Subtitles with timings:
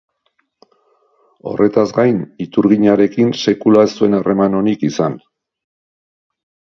[1.49, 5.19] Horretaz gain, iturginarekin sekula ez zuen harreman onik izan.